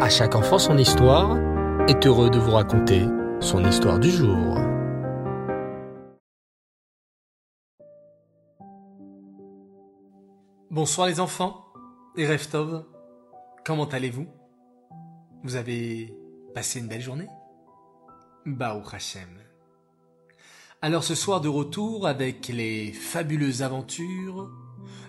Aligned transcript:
À 0.00 0.08
chaque 0.08 0.34
enfant 0.34 0.58
son 0.58 0.76
histoire 0.76 1.38
est 1.88 2.04
heureux 2.04 2.28
de 2.28 2.38
vous 2.38 2.50
raconter 2.50 3.06
son 3.40 3.64
histoire 3.64 4.00
du 4.00 4.10
jour. 4.10 4.58
Bonsoir 10.68 11.06
les 11.06 11.20
enfants 11.20 11.64
et 12.16 12.26
Reftov, 12.26 12.84
comment 13.64 13.84
allez-vous? 13.84 14.26
Vous 15.44 15.54
avez 15.54 16.12
passé 16.56 16.80
une 16.80 16.88
belle 16.88 17.00
journée? 17.00 17.28
Baou 18.46 18.82
Hashem. 18.92 19.28
Alors 20.82 21.04
ce 21.04 21.14
soir 21.14 21.40
de 21.40 21.48
retour 21.48 22.08
avec 22.08 22.48
les 22.48 22.92
fabuleuses 22.92 23.62
aventures 23.62 24.50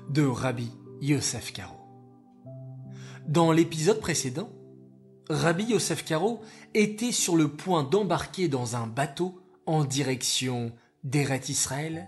de 0.09 0.23
Rabbi 0.23 0.71
Yosef 1.02 1.54
Karo. 1.54 1.75
Dans 3.27 3.52
l'épisode 3.52 3.99
précédent, 3.99 4.49
Rabbi 5.29 5.63
Yosef 5.63 6.05
Karo 6.05 6.41
était 6.75 7.11
sur 7.11 7.35
le 7.35 7.47
point 7.47 7.83
d'embarquer 7.83 8.47
dans 8.47 8.75
un 8.75 8.85
bateau 8.85 9.41
en 9.66 9.83
direction 9.83 10.71
d'Eret 11.03 11.41
Israël 11.49 12.07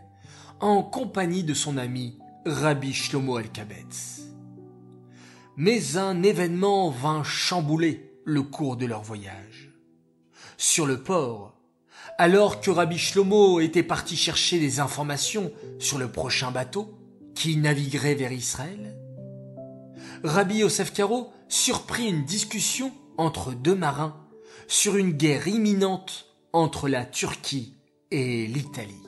en 0.59 0.83
compagnie 0.83 1.43
de 1.43 1.55
son 1.55 1.77
ami 1.77 2.19
Rabbi 2.45 2.93
Shlomo 2.93 3.39
El-Kabetz. 3.39 4.21
Mais 5.55 5.97
un 5.97 6.21
événement 6.21 6.91
vint 6.91 7.23
chambouler 7.23 8.11
le 8.23 8.43
cours 8.43 8.77
de 8.77 8.85
leur 8.85 9.01
voyage. 9.01 9.73
Sur 10.57 10.85
le 10.85 11.01
port, 11.01 11.55
alors 12.19 12.61
que 12.61 12.69
Rabbi 12.69 12.99
Shlomo 12.99 13.59
était 13.59 13.81
parti 13.81 14.15
chercher 14.15 14.59
des 14.59 14.79
informations 14.79 15.51
sur 15.79 15.97
le 15.97 16.11
prochain 16.11 16.51
bateau 16.51 16.93
qui 17.33 17.57
naviguerait 17.57 18.15
vers 18.15 18.31
Israël, 18.31 18.95
Rabbi 20.23 20.57
Yosef 20.57 20.93
Karo 20.93 21.31
surprit 21.47 22.09
une 22.09 22.23
discussion 22.25 22.91
entre 23.17 23.53
deux 23.53 23.75
marins 23.75 24.15
sur 24.67 24.95
une 24.95 25.11
guerre 25.11 25.47
imminente 25.47 26.27
entre 26.53 26.89
la 26.89 27.05
Turquie 27.05 27.75
et 28.11 28.47
l'Italie. 28.47 29.03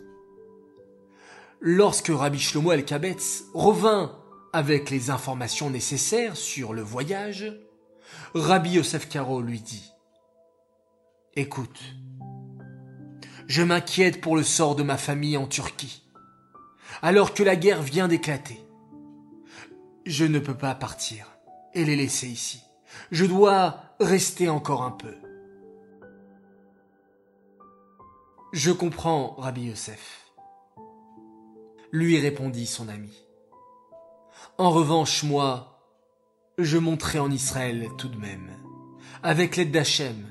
Lorsque 1.61 2.09
Rabbi 2.09 2.39
Shlomo 2.39 2.71
El-Kabetz 2.71 3.45
revint 3.53 4.17
avec 4.53 4.89
les 4.89 5.09
informations 5.09 5.69
nécessaires 5.69 6.37
sur 6.37 6.73
le 6.73 6.81
voyage, 6.81 7.53
Rabbi 8.33 8.71
Yosef 8.71 9.09
Karo 9.09 9.41
lui 9.41 9.59
dit 9.59 9.91
Écoute, 11.35 11.79
je 13.47 13.61
m'inquiète 13.61 14.21
pour 14.21 14.35
le 14.35 14.43
sort 14.43 14.75
de 14.75 14.83
ma 14.83 14.97
famille 14.97 15.37
en 15.37 15.47
Turquie, 15.47 16.03
alors 17.01 17.33
que 17.33 17.43
la 17.43 17.55
guerre 17.55 17.81
vient 17.81 18.07
d'éclater. 18.07 18.59
Je 20.05 20.25
ne 20.25 20.39
peux 20.39 20.57
pas 20.57 20.75
partir 20.75 21.37
et 21.73 21.83
les 21.85 21.95
laisser 21.95 22.27
ici. 22.27 22.61
Je 23.11 23.25
dois 23.25 23.88
rester 23.99 24.47
encore 24.47 24.83
un 24.83 24.91
peu. 24.91 25.15
Je 28.53 28.71
comprends, 28.71 29.35
Rabbi 29.37 29.63
Yosef. 29.63 30.31
Lui 31.91 32.17
répondit 32.19 32.65
son 32.65 32.87
ami. 32.87 33.25
En 34.57 34.71
revanche, 34.71 35.23
moi, 35.23 35.83
je 36.57 36.77
monterai 36.77 37.19
en 37.19 37.29
Israël 37.29 37.87
tout 37.97 38.07
de 38.07 38.17
même. 38.17 38.49
Avec 39.21 39.55
l'aide 39.55 39.71
d'Hachem, 39.71 40.27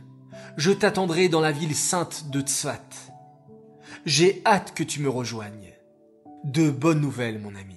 je 0.57 0.71
t'attendrai 0.71 1.29
dans 1.29 1.41
la 1.41 1.53
ville 1.53 1.77
sainte 1.77 2.31
de 2.31 2.41
Tzfat. 2.41 2.89
J'ai 4.07 4.43
hâte 4.47 4.75
que 4.75 4.83
tu 4.83 5.01
me 5.01 5.11
rejoignes. 5.11 5.75
De 6.45 6.71
bonnes 6.71 7.01
nouvelles, 7.01 7.41
mon 7.41 7.55
ami. 7.55 7.77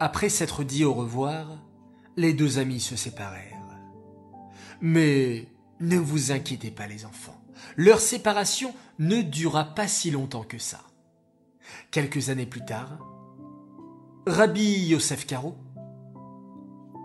Après 0.00 0.28
s'être 0.28 0.64
dit 0.64 0.84
au 0.84 0.92
revoir, 0.92 1.46
les 2.16 2.34
deux 2.34 2.58
amis 2.58 2.80
se 2.80 2.96
séparèrent. 2.96 3.55
Mais 4.80 5.48
ne 5.80 5.98
vous 5.98 6.32
inquiétez 6.32 6.70
pas 6.70 6.86
les 6.86 7.04
enfants, 7.04 7.40
leur 7.76 8.00
séparation 8.00 8.74
ne 8.98 9.22
dura 9.22 9.74
pas 9.74 9.88
si 9.88 10.10
longtemps 10.10 10.44
que 10.44 10.58
ça. 10.58 10.80
Quelques 11.90 12.30
années 12.30 12.46
plus 12.46 12.64
tard, 12.64 12.98
Rabbi 14.26 14.86
Yosef 14.88 15.26
Karo 15.26 15.56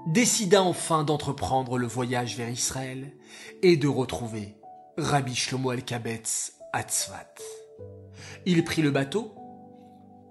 décida 0.07 0.63
enfin 0.63 1.03
d'entreprendre 1.03 1.77
le 1.77 1.87
voyage 1.87 2.35
vers 2.37 2.49
Israël 2.49 3.13
et 3.61 3.77
de 3.77 3.87
retrouver 3.87 4.57
Rabbi 4.97 5.35
Shlomo 5.35 5.71
El-Kabetz 5.71 6.53
à. 6.73 6.85
Il 8.45 8.63
prit 8.63 8.81
le 8.81 8.91
bateau 8.91 9.35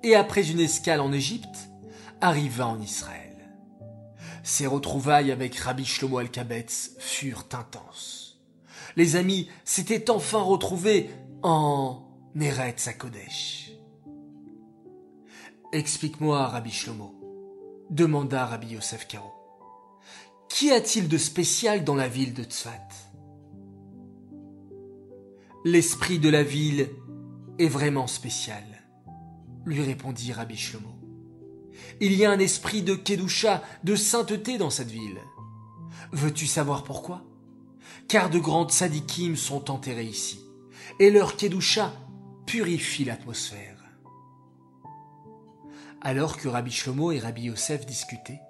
et 0.02 0.14
après 0.14 0.50
une 0.50 0.60
escale 0.60 1.00
en 1.00 1.12
Égypte, 1.12 1.68
arriva 2.20 2.66
en 2.66 2.80
Israël. 2.80 3.29
Ses 4.42 4.66
retrouvailles 4.66 5.32
avec 5.32 5.56
Rabbi 5.56 5.84
Shlomo 5.84 6.18
Al-Kabetz 6.18 6.96
furent 6.98 7.46
intenses. 7.52 8.40
Les 8.96 9.16
amis 9.16 9.48
s'étaient 9.64 10.10
enfin 10.10 10.40
retrouvés 10.40 11.10
en 11.42 12.02
Eretz 12.38 12.88
Kodesh. 12.98 13.72
Explique-moi, 15.72 16.46
Rabbi 16.48 16.70
Shlomo, 16.70 17.14
demanda 17.90 18.46
Rabbi 18.46 18.68
Yosef 18.74 19.06
Karo. 19.06 19.32
Qu'y 20.48 20.72
a-t-il 20.72 21.08
de 21.08 21.18
spécial 21.18 21.84
dans 21.84 21.94
la 21.94 22.08
ville 22.08 22.34
de 22.34 22.42
Tzfat? 22.42 22.88
L'esprit 25.64 26.18
de 26.18 26.28
la 26.28 26.42
ville 26.42 26.88
est 27.58 27.68
vraiment 27.68 28.06
spécial, 28.06 28.64
lui 29.64 29.82
répondit 29.82 30.32
Rabbi 30.32 30.56
Shlomo. 30.56 30.99
Il 32.00 32.14
y 32.14 32.24
a 32.24 32.30
un 32.30 32.38
esprit 32.38 32.82
de 32.82 32.94
Kedusha, 32.94 33.62
de 33.84 33.96
sainteté 33.96 34.58
dans 34.58 34.70
cette 34.70 34.90
ville. 34.90 35.20
Veux-tu 36.12 36.46
savoir 36.46 36.84
pourquoi? 36.84 37.22
Car 38.08 38.30
de 38.30 38.38
grandes 38.38 38.72
sadikim 38.72 39.36
sont 39.36 39.70
enterrés 39.70 40.06
ici, 40.06 40.40
et 40.98 41.10
leur 41.10 41.36
Kedusha 41.36 41.92
purifie 42.46 43.04
l'atmosphère. 43.04 43.76
Alors 46.00 46.36
que 46.36 46.48
Rabbi 46.48 46.70
Shlomo 46.70 47.12
et 47.12 47.18
Rabbi 47.18 47.42
Yosef 47.42 47.86
discutaient, 47.86 48.40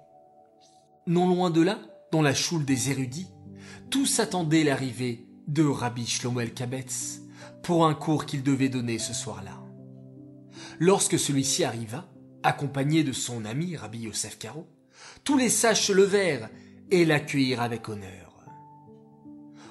non 1.07 1.27
loin 1.27 1.49
de 1.49 1.61
là, 1.61 1.79
dans 2.11 2.21
la 2.21 2.33
choule 2.33 2.65
des 2.65 2.89
érudits, 2.89 3.27
tous 3.89 4.19
attendaient 4.19 4.63
l'arrivée 4.63 5.27
de 5.47 5.63
Rabbi 5.63 6.07
Shlomo 6.07 6.39
el-Kabetz 6.39 7.21
pour 7.61 7.85
un 7.85 7.93
cours 7.93 8.25
qu'il 8.25 8.41
devait 8.41 8.69
donner 8.69 8.99
ce 8.99 9.13
soir-là. 9.13 9.61
Lorsque 10.79 11.19
celui-ci 11.19 11.63
arriva, 11.63 12.07
accompagné 12.43 13.03
de 13.03 13.11
son 13.11 13.45
ami 13.45 13.75
Rabbi 13.75 13.99
Yosef 13.99 14.37
Karo, 14.37 14.67
tous 15.23 15.37
les 15.37 15.49
sages 15.49 15.87
se 15.87 15.93
levèrent 15.93 16.49
et 16.89 17.05
l'accueillirent 17.05 17.61
avec 17.61 17.87
honneur. 17.89 18.45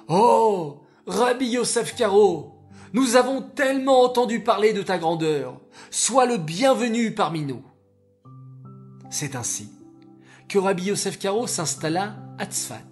Oh, 0.08 0.82
Rabbi 1.06 1.46
Yosef 1.46 1.94
Karo, 1.94 2.60
nous 2.92 3.16
avons 3.16 3.42
tellement 3.42 4.02
entendu 4.02 4.40
parler 4.40 4.72
de 4.72 4.82
ta 4.82 4.98
grandeur. 4.98 5.60
Sois 5.90 6.26
le 6.26 6.36
bienvenu 6.36 7.14
parmi 7.14 7.42
nous. 7.42 7.62
C'est 9.10 9.36
ainsi 9.36 9.70
que 10.48 10.58
Rabbi 10.58 10.84
Yosef 10.84 11.18
Karo 11.18 11.46
s'installa 11.46 12.16
à 12.38 12.46
Tzfat, 12.46 12.90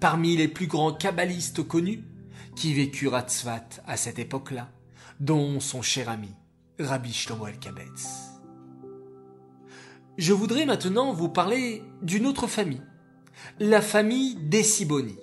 parmi 0.00 0.36
les 0.36 0.48
plus 0.48 0.66
grands 0.66 0.92
kabbalistes 0.92 1.66
connus 1.66 2.02
qui 2.56 2.74
vécurent 2.74 3.14
à 3.14 3.22
Tzfat 3.22 3.68
à 3.86 3.96
cette 3.96 4.18
époque-là, 4.18 4.68
dont 5.20 5.60
son 5.60 5.82
cher 5.82 6.08
ami 6.08 6.34
Rabbi 6.80 7.12
Shlomo 7.12 7.46
El-Kabetz. 7.46 8.29
Je 10.20 10.34
voudrais 10.34 10.66
maintenant 10.66 11.14
vous 11.14 11.30
parler 11.30 11.82
d'une 12.02 12.26
autre 12.26 12.46
famille, 12.46 12.82
la 13.58 13.80
famille 13.80 14.34
des 14.34 14.62
Siboni, 14.62 15.16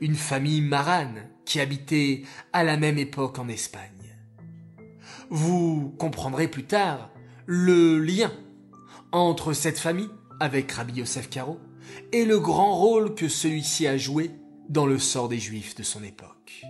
une 0.00 0.14
famille 0.14 0.60
marane 0.60 1.28
qui 1.44 1.58
habitait 1.58 2.22
à 2.52 2.62
la 2.62 2.76
même 2.76 2.96
époque 2.96 3.40
en 3.40 3.48
Espagne. 3.48 4.16
Vous 5.30 5.92
comprendrez 5.98 6.46
plus 6.46 6.62
tard 6.62 7.10
le 7.44 7.98
lien 7.98 8.30
entre 9.10 9.52
cette 9.52 9.80
famille 9.80 10.10
avec 10.38 10.70
Rabbi 10.70 11.00
Yosef 11.00 11.28
Karo 11.28 11.58
et 12.12 12.24
le 12.24 12.38
grand 12.38 12.76
rôle 12.76 13.16
que 13.16 13.26
celui-ci 13.26 13.88
a 13.88 13.96
joué 13.96 14.30
dans 14.68 14.86
le 14.86 15.00
sort 15.00 15.28
des 15.28 15.40
Juifs 15.40 15.74
de 15.74 15.82
son 15.82 16.04
époque. 16.04 16.62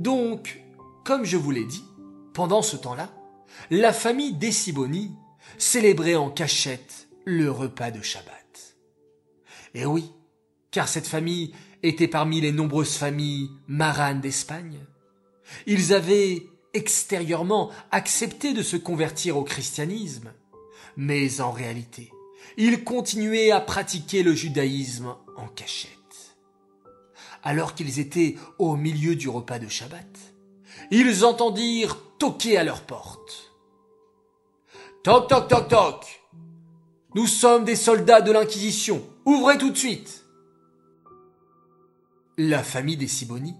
Donc, 0.00 0.60
comme 1.04 1.24
je 1.24 1.36
vous 1.36 1.52
l'ai 1.52 1.66
dit, 1.66 1.84
pendant 2.34 2.62
ce 2.62 2.76
temps-là, 2.76 3.12
la 3.70 3.92
famille 3.92 4.34
des 4.34 4.50
Siboni 4.50 5.12
célébrer 5.60 6.16
en 6.16 6.30
cachette 6.30 7.08
le 7.24 7.50
repas 7.50 7.90
de 7.90 8.00
Shabbat. 8.00 8.76
Et 9.74 9.84
oui, 9.84 10.10
car 10.70 10.88
cette 10.88 11.06
famille 11.06 11.52
était 11.82 12.08
parmi 12.08 12.40
les 12.40 12.52
nombreuses 12.52 12.96
familles 12.96 13.50
maranes 13.68 14.20
d'Espagne. 14.20 14.78
Ils 15.66 15.92
avaient 15.92 16.46
extérieurement 16.72 17.70
accepté 17.90 18.54
de 18.54 18.62
se 18.62 18.76
convertir 18.76 19.36
au 19.36 19.44
christianisme, 19.44 20.32
mais 20.96 21.40
en 21.40 21.50
réalité, 21.50 22.10
ils 22.56 22.82
continuaient 22.82 23.50
à 23.50 23.60
pratiquer 23.60 24.22
le 24.22 24.34
judaïsme 24.34 25.14
en 25.36 25.46
cachette. 25.48 25.90
Alors 27.42 27.74
qu'ils 27.74 28.00
étaient 28.00 28.36
au 28.58 28.76
milieu 28.76 29.14
du 29.14 29.28
repas 29.28 29.58
de 29.58 29.68
Shabbat, 29.68 30.18
ils 30.90 31.24
entendirent 31.24 31.98
toquer 32.18 32.56
à 32.56 32.64
leur 32.64 32.82
porte. 32.82 33.49
Toc 35.02 35.28
toc 35.28 35.48
toc 35.48 35.68
toc. 35.68 36.20
Nous 37.14 37.26
sommes 37.26 37.64
des 37.64 37.76
soldats 37.76 38.20
de 38.20 38.32
l'Inquisition. 38.32 39.02
Ouvrez 39.24 39.58
tout 39.58 39.70
de 39.70 39.76
suite. 39.76 40.20
la 42.48 42.62
famille 42.62 42.96
des 42.96 43.08
Siboni 43.08 43.54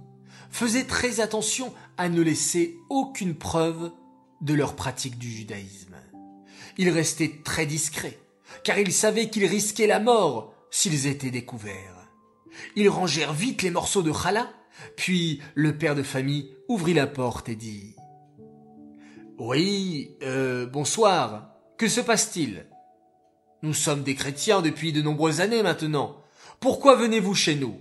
faisait 0.50 0.84
très 0.84 1.20
attention 1.20 1.72
à 1.98 2.08
ne 2.08 2.22
laisser 2.22 2.78
aucune 2.88 3.34
preuve 3.34 3.92
de 4.40 4.54
leur 4.54 4.74
pratique 4.74 5.18
du 5.18 5.30
judaïsme. 5.30 5.96
Ils 6.78 6.88
restaient 6.88 7.40
très 7.44 7.66
discrets, 7.66 8.18
car 8.64 8.78
ils 8.78 8.92
savaient 8.92 9.28
qu'ils 9.28 9.44
risquaient 9.44 9.86
la 9.86 10.00
mort 10.00 10.54
s'ils 10.70 11.06
étaient 11.06 11.30
découverts. 11.30 12.08
Ils 12.74 12.88
rangèrent 12.88 13.34
vite 13.34 13.62
les 13.62 13.70
morceaux 13.70 14.02
de 14.02 14.12
challah, 14.12 14.50
puis 14.96 15.42
le 15.54 15.76
père 15.76 15.94
de 15.94 16.02
famille 16.02 16.54
ouvrit 16.68 16.94
la 16.94 17.06
porte 17.06 17.50
et 17.50 17.56
dit 17.56 17.94
Oui, 19.42 20.18
euh, 20.22 20.66
bonsoir. 20.66 21.54
Que 21.78 21.88
se 21.88 22.02
passe-t-il? 22.02 22.66
Nous 23.62 23.72
sommes 23.72 24.02
des 24.02 24.14
chrétiens 24.14 24.60
depuis 24.60 24.92
de 24.92 25.00
nombreuses 25.00 25.40
années 25.40 25.62
maintenant. 25.62 26.18
Pourquoi 26.60 26.94
venez-vous 26.94 27.34
chez 27.34 27.54
nous? 27.54 27.80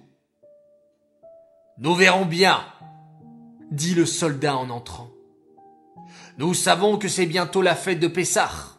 Nous 1.77 1.93
verrons 1.95 2.25
bien, 2.25 2.61
dit 3.71 3.93
le 3.93 4.05
soldat 4.05 4.55
en 4.55 4.69
entrant. 4.69 5.09
Nous 6.37 6.53
savons 6.53 6.97
que 6.97 7.09
c'est 7.09 7.25
bientôt 7.25 7.61
la 7.61 7.75
fête 7.75 7.99
de 7.99 8.07
Pessah. 8.07 8.77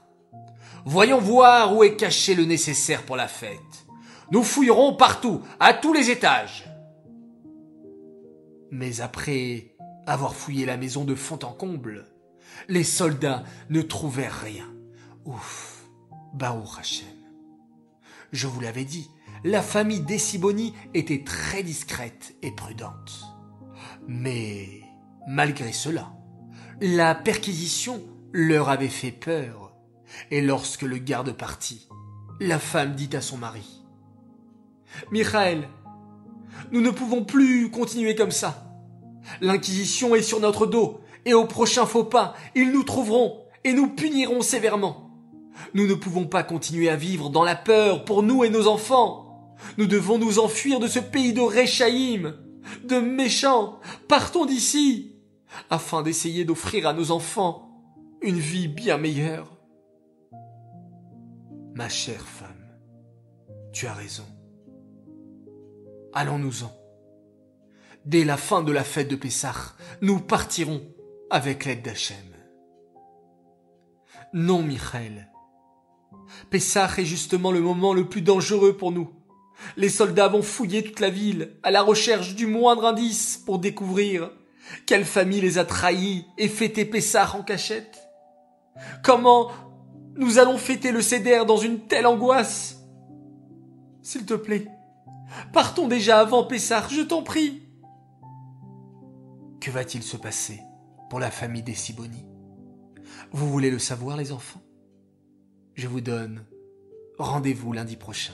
Voyons 0.87 1.21
voir 1.21 1.77
où 1.77 1.85
est 1.85 1.97
caché 1.97 2.35
le 2.35 2.47
nécessaire 2.47 3.03
pour 3.03 3.17
la 3.17 3.29
fête. 3.29 3.85
Nous 4.31 4.43
fouillerons 4.43 4.95
partout, 4.97 5.43
à 5.61 5.75
tous 5.75 5.93
les 5.93 6.09
étages. 6.09 6.65
Mais 8.71 9.03
après 9.03 9.77
avoir 10.07 10.35
fouillé 10.35 10.65
la 10.65 10.79
maison 10.79 11.05
de 11.05 11.15
fond 11.15 11.39
en 11.43 11.53
comble, 11.53 12.07
les 12.69 12.85
soldats 12.85 13.45
ne 13.69 13.83
trouvèrent 13.83 14.41
rien. 14.43 14.69
Ouf, 15.25 15.85
Baou 16.35 16.65
Hachem. 16.79 17.07
Je 18.33 18.47
vous 18.47 18.61
l'avais 18.61 18.85
dit, 18.85 19.11
la 19.45 19.63
famille 19.63 20.01
Dessiboni 20.01 20.75
était 20.95 21.25
très 21.25 21.63
discrète 21.63 22.35
et 22.43 22.53
prudente. 22.53 23.25
Mais, 24.07 24.83
malgré 25.27 25.73
cela, 25.73 26.13
la 26.81 27.15
perquisition 27.15 28.03
leur 28.33 28.69
avait 28.69 28.89
fait 28.89 29.13
peur, 29.13 29.73
et 30.31 30.41
lorsque 30.41 30.83
le 30.83 30.99
garde 30.99 31.33
partit, 31.33 31.89
la 32.41 32.59
femme 32.59 32.95
dit 32.95 33.15
à 33.15 33.21
son 33.21 33.37
mari 33.37 33.85
Michael, 35.11 35.69
nous 36.73 36.81
ne 36.81 36.91
pouvons 36.91 37.25
plus 37.25 37.71
continuer 37.71 38.15
comme 38.15 38.31
ça. 38.31 38.67
L'Inquisition 39.41 40.15
est 40.15 40.23
sur 40.23 40.41
notre 40.41 40.67
dos, 40.67 41.01
et 41.25 41.35
au 41.35 41.45
prochain 41.45 41.87
faux 41.87 42.05
pas, 42.05 42.35
ils 42.55 42.71
nous 42.71 42.83
trouveront 42.83 43.45
et 43.65 43.73
nous 43.73 43.89
puniront 43.89 44.43
sévèrement. 44.43 45.11
Nous 45.75 45.87
ne 45.87 45.95
pouvons 45.95 46.27
pas 46.27 46.43
continuer 46.43 46.89
à 46.89 46.97
vivre 46.97 47.31
dans 47.31 47.45
la 47.45 47.57
peur 47.57 48.05
pour 48.05 48.23
nous 48.23 48.45
et 48.45 48.51
nos 48.51 48.67
enfants. 48.67 49.57
Nous 49.77 49.87
devons 49.87 50.19
nous 50.19 50.39
enfuir 50.39 50.81
de 50.81 50.87
ce 50.87 50.99
pays 50.99 51.33
de 51.33 51.41
Réchaïm, 51.41 52.35
de 52.85 52.99
méchants. 52.99 53.79
Partons 54.09 54.47
d'ici, 54.47 55.17
afin 55.69 56.03
d'essayer 56.03 56.45
d'offrir 56.45 56.87
à 56.87 56.93
nos 56.93 57.11
enfants 57.11 57.69
une 58.23 58.39
vie 58.39 58.69
bien 58.69 58.97
meilleure. 58.97 59.57
Ma 61.75 61.89
chère 61.89 62.27
femme, 62.27 62.49
tu 63.73 63.87
as 63.87 63.95
raison. 63.95 64.27
Allons-nous-en. 66.13 66.73
Dès 68.07 68.25
la 68.25 68.37
fin 68.37 68.63
de 68.63 68.73
la 68.73 68.83
fête 68.83 69.09
de 69.09 69.17
Pessah, 69.17 69.55
nous 70.01 70.21
partirons 70.21 70.83
avec 71.31 71.65
l'aide 71.65 71.83
d'Hachem. 71.83 72.17
Non, 74.33 74.63
Michael. 74.63 75.29
Pessah 76.51 76.91
est 76.99 77.05
justement 77.05 77.53
le 77.53 77.61
moment 77.61 77.95
le 77.95 78.09
plus 78.09 78.23
dangereux 78.23 78.77
pour 78.77 78.93
nous. 78.93 79.11
Les 79.77 79.89
soldats 79.89 80.29
vont 80.29 80.43
fouiller 80.43 80.83
toute 80.83 81.01
la 81.01 81.11
ville 81.11 81.57
à 81.63 81.71
la 81.71 81.83
recherche 81.83 82.35
du 82.35 82.47
moindre 82.47 82.87
indice 82.87 83.37
pour 83.45 83.59
découvrir 83.59 84.31
quelle 84.87 85.05
famille 85.05 85.41
les 85.41 85.59
a 85.59 85.65
trahis 85.65 86.27
et 86.39 86.49
fêter 86.49 86.85
Pessah 86.85 87.37
en 87.37 87.43
cachette. 87.43 87.99
Comment 89.03 89.51
nous 90.17 90.39
allons 90.39 90.59
fêter 90.59 90.93
le 90.93 91.03
Seder 91.03 91.45
dans 91.47 91.57
une 91.57 91.87
telle 91.87 92.07
angoisse? 92.07 92.79
S'il 94.03 94.25
te 94.25 94.35
plaît, 94.35 94.67
partons 95.53 95.89
déjà 95.89 96.21
avant 96.21 96.45
Pessah, 96.45 96.87
je 96.89 97.03
t'en 97.03 97.23
prie. 97.23 97.63
Que 99.61 99.71
va-t-il 99.71 100.03
se 100.03 100.17
passer? 100.17 100.61
Pour 101.11 101.21
la 101.21 101.31
famille 101.31 101.65
des 101.65 101.75
Siboni 101.75 102.25
Vous 103.33 103.51
voulez 103.51 103.71
le 103.71 103.81
savoir, 103.81 104.17
les 104.17 104.33
enfants? 104.33 104.63
Je 105.75 105.89
vous 105.89 106.01
donne 106.01 106.47
rendez-vous 107.19 107.73
lundi 107.73 107.97
prochain 107.97 108.33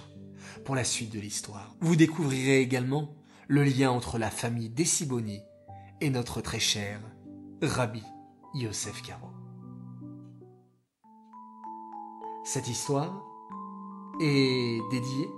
pour 0.64 0.76
la 0.76 0.84
suite 0.84 1.12
de 1.12 1.18
l'histoire. 1.18 1.74
Vous 1.80 1.96
découvrirez 1.96 2.60
également 2.60 3.16
le 3.48 3.64
lien 3.64 3.90
entre 3.90 4.18
la 4.18 4.30
famille 4.30 4.68
des 4.68 4.84
Siboni 4.84 5.40
et 6.00 6.10
notre 6.10 6.40
très 6.42 6.60
cher 6.60 7.00
Rabbi 7.62 8.02
Yosef 8.54 9.02
Karo. 9.02 9.30
Cette 12.44 12.68
histoire 12.68 13.24
est 14.20 14.80
dédiée 14.90 15.28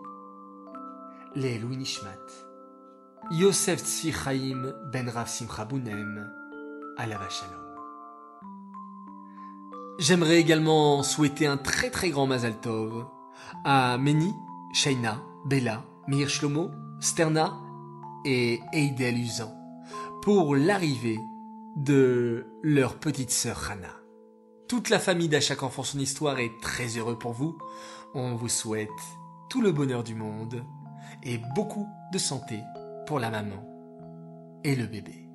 les 1.37 1.59
Louis 1.59 1.77
Nishmat 1.77 2.17
Yosef 3.31 3.85
Chaim 3.87 4.73
ben 4.93 5.09
Rav 5.09 5.29
J'aimerais 9.99 10.39
également 10.39 11.03
souhaiter 11.03 11.47
un 11.47 11.57
très 11.57 11.91
très 11.91 12.11
grand 12.11 12.27
Mazal 12.27 12.61
Tov 12.61 13.07
à 13.65 13.99
Meni, 13.99 14.33
Shaina, 14.73 15.23
Bella, 15.45 15.85
Meir 16.09 16.29
Shlomo, 16.29 16.71
Sterna 17.01 17.57
et 18.25 18.61
Eidel 18.73 19.17
Uzan 19.17 19.55
pour 20.23 20.57
l'arrivée 20.57 21.19
de 21.77 22.47
leur 22.63 22.97
petite 22.97 23.31
sœur 23.31 23.71
Hana. 23.71 23.95
Toute 24.69 24.91
la 24.91 24.99
famille 24.99 25.29
d'À 25.29 25.41
chaque 25.41 25.63
enfant 25.63 25.85
son 25.85 25.99
histoire 25.99 26.39
est 26.39 26.61
très 26.61 26.97
heureux 26.99 27.19
pour 27.19 27.33
vous. 27.33 27.57
On 28.15 28.35
vous 28.35 28.49
souhaite 28.49 28.89
tout 29.49 29.63
le 29.63 29.73
bonheur 29.73 30.03
du 30.03 30.15
monde 30.15 30.65
et 31.23 31.39
beaucoup 31.55 31.87
de 32.13 32.19
santé 32.19 32.61
pour 33.07 33.21
la 33.21 33.31
maman 33.31 33.65
et 34.65 34.75
le 34.75 34.87
bébé. 34.87 35.28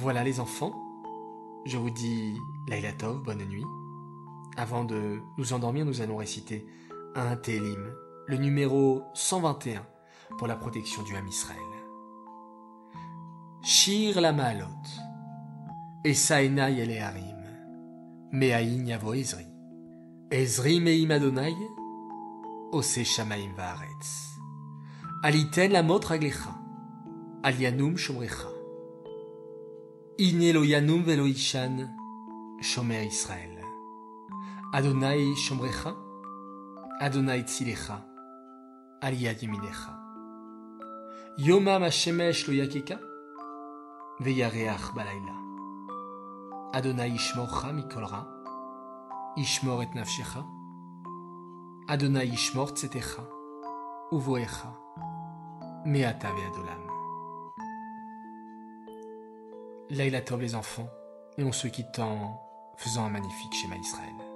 Voilà 0.00 0.22
les 0.22 0.38
enfants, 0.38 0.72
je 1.66 1.76
vous 1.76 1.90
dis 1.90 2.36
Laila 2.68 2.92
Tov, 2.92 3.20
bonne 3.20 3.44
nuit. 3.44 3.64
Avant 4.56 4.84
de 4.84 5.18
nous 5.36 5.52
endormir, 5.52 5.84
nous 5.84 6.00
allons 6.00 6.18
réciter 6.18 6.64
un 7.16 7.34
Télim, 7.34 7.92
le 8.28 8.36
numéro 8.36 9.02
121 9.14 9.84
pour 10.38 10.46
la 10.46 10.54
protection 10.54 11.02
du 11.02 11.16
Ham 11.16 11.26
Israël. 11.26 11.58
Shir 13.64 14.20
la 14.20 14.32
Maalot, 14.32 14.66
Esaena 16.04 16.70
Yele 16.70 17.00
Harim, 17.00 17.36
Meaïn 18.30 18.86
Yavo 18.86 19.14
Ezri, 19.14 19.48
Ezri 20.30 20.80
Meim 20.80 21.10
Adonai, 21.10 21.56
Ose 22.70 23.02
Shamaim 23.02 23.52
Vaaretz. 23.56 24.38
Aliten 25.24 25.72
la 25.72 25.82
mot. 25.82 26.00
Alianum 27.42 27.96
shomrecha. 27.96 28.57
Ine 30.20 30.52
lo 30.52 30.64
yanum 30.64 31.04
velo 31.04 31.26
ishan. 31.26 31.94
Shomer 32.60 33.04
Israël. 33.06 33.56
Adonai 34.72 35.36
shomrecha. 35.36 35.94
Adonai 37.00 37.44
tzilecha. 37.44 38.04
Aliyad 39.00 39.40
yeminecha. 39.40 39.92
Yoma 41.38 41.78
mashemesh 41.78 42.48
lo 42.48 42.52
yakeka. 42.54 42.98
Veyareach 44.18 44.90
balayla. 44.96 45.36
Adonai 46.72 47.14
ishmorcha 47.14 47.72
mikolra. 47.72 48.26
Ishmor 49.36 49.82
et 49.84 49.94
nafshecha. 49.94 50.42
Adonai 51.86 52.28
ishmor 52.32 52.74
tzetecha. 52.74 53.22
Uvoecha. 54.10 54.70
Meata 55.86 56.28
Veadolam. 56.34 56.97
Laila 59.90 60.20
les 60.36 60.54
enfants, 60.54 60.88
et 61.38 61.44
on 61.44 61.52
se 61.52 61.66
quitte 61.66 61.98
en 61.98 62.40
faisant 62.76 63.04
un 63.04 63.10
magnifique 63.10 63.54
schéma 63.54 63.76
Israël. 63.76 64.27